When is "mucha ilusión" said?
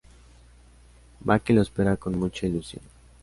2.17-2.81